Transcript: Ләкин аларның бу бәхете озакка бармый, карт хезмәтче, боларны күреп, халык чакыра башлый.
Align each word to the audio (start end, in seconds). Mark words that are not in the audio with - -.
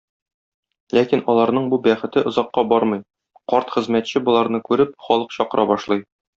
Ләкин 0.97 1.21
аларның 1.33 1.67
бу 1.73 1.79
бәхете 1.89 2.23
озакка 2.31 2.65
бармый, 2.73 3.03
карт 3.55 3.77
хезмәтче, 3.77 4.25
боларны 4.31 4.65
күреп, 4.71 4.97
халык 5.11 5.39
чакыра 5.41 5.69
башлый. 5.75 6.05